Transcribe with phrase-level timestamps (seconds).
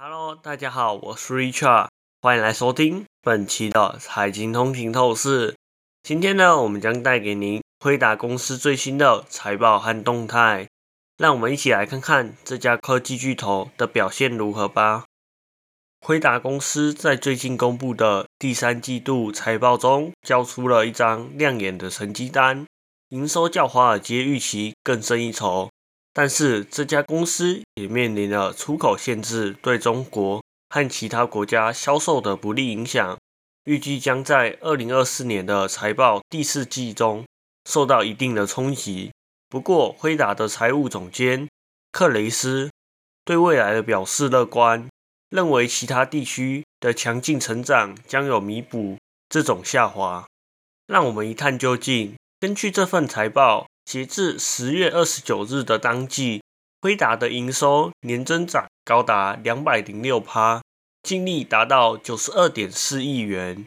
[0.00, 1.88] Hello，大家好，我是 Richard，
[2.22, 5.56] 欢迎来收听本期的财经通勤透视。
[6.04, 10.68] 今天呢，我们将带给您辉达公司最新的财报和动态，
[11.16, 15.02] 让我们一起来看看这家科技巨头的表现如何吧。
[16.06, 22.64] 辉达公司在最近公布的第三季度财报中，交出了一张亮眼的成绩单，
[23.08, 25.68] 营收较华尔街预期更胜一筹。
[26.18, 33.16] 但是这家公司也面临了出口限制对中国和其他国家销售的不利影响，
[33.66, 37.24] 预计将在二零二四年的财报第四季中
[37.70, 39.12] 受到一定的冲击。
[39.48, 41.48] 不过，辉达的财务总监
[41.92, 42.68] 克雷斯
[43.24, 44.88] 对未来的表示乐观，
[45.30, 50.26] 认为其他地区的强劲成长将有弥补这种下滑。
[50.88, 52.16] 让我们一探究竟。
[52.40, 53.68] 根据这份财报。
[53.88, 56.42] 截至十月二十九日的当季，
[56.82, 60.60] 辉达的营收年增长高达两百零六趴，
[61.02, 63.64] 净利达到九十二点四亿元，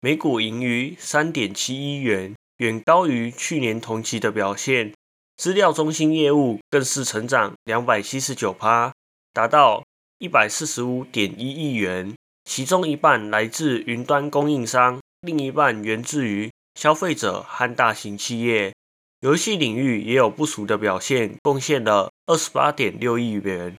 [0.00, 4.94] 每股盈余三点七一元，远高于去年同期的表现。
[5.36, 8.94] 资料中心业务更是成长两百七十九趴，
[9.34, 9.84] 达到
[10.16, 12.14] 一百四十五点一亿元，
[12.46, 18.72] 其中一半来自云端供应商，另一半源自于消费者和大型企业。
[19.20, 23.76] 游戏领域也有不俗的表现，贡献了二十八点六亿元，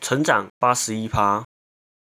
[0.00, 1.42] 成长八十一趴。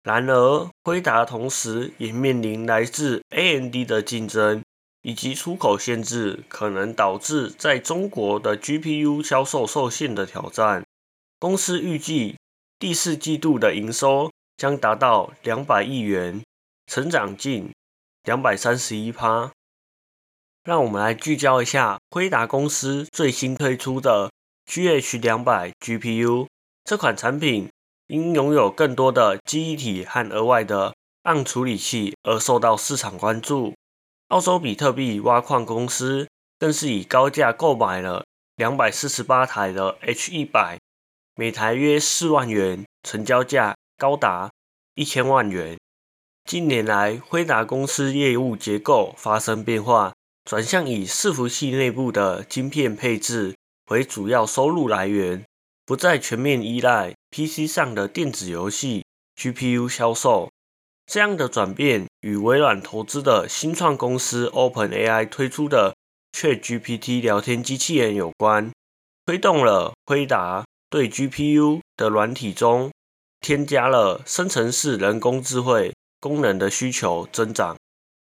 [0.03, 4.63] 然而，辉达同时也面临来自 AMD 的竞争
[5.01, 10.85] 以及出口限制，可能导致在中国的 GPU 销售受限的挑战。
[11.37, 12.37] 公司预计
[12.79, 16.41] 第四季度的营收将达到两百亿元，
[16.87, 17.73] 成长近
[18.23, 19.51] 两百三十一趴。
[20.69, 24.29] 让我们来聚焦一下辉达公司最新推出的
[24.67, 26.45] GH 两百 GPU
[26.83, 27.71] 这款产品，
[28.05, 33.73] 因拥有更多的记忆体和额外的暗处理器而受到市场关注。
[34.27, 36.27] 澳洲比特币挖矿公司
[36.59, 38.23] 更是以高价购买了
[38.55, 40.77] 两百四十八台的 H 一百，
[41.33, 44.51] 每台约四万元，成交价高达
[44.93, 45.79] 一千万元。
[46.45, 50.13] 近年来，辉达公司业务结构发生变化。
[50.49, 53.53] 转向以伺服器内部的晶片配置
[53.91, 55.45] 为主要收入来源，
[55.85, 59.05] 不再全面依赖 PC 上的电子游戏
[59.39, 60.49] GPU 销售。
[61.05, 65.95] 这样的转变与微软投资的新创公司 OpenAI 推出的
[66.35, 68.71] ChatGPT 聊天机器人有关，
[69.27, 72.89] 推动了辉达对 GPU 的软体中
[73.39, 77.77] 添加了生成式人工智慧功能的需求增长。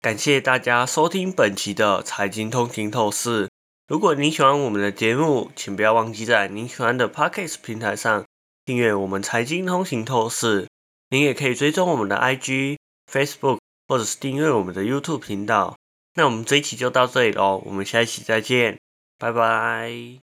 [0.00, 3.48] 感谢大家收听本期的财经通勤透视。
[3.88, 8.24] 如果您喜欢我们的节目，请不要忘记在您喜欢的 Podcast 平台上
[8.64, 10.68] 订阅我们财经通勤透视。
[11.10, 12.78] 您也可以追踪我们的 IG、
[13.10, 15.76] Facebook，或者是订阅我们的 YouTube 频道。
[16.14, 18.78] 那我们这一期就到这里喽，我们下一期再见，
[19.18, 20.25] 拜拜。